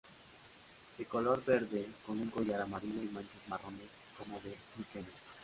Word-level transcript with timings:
De 0.97 1.05
color 1.05 1.45
verde, 1.45 1.85
con 2.07 2.19
un 2.19 2.31
collar 2.31 2.61
amarillo 2.61 3.03
y 3.03 3.09
manchas 3.13 3.47
marrones 3.47 3.89
como 4.17 4.39
de 4.39 4.55
líquenes. 4.79 5.13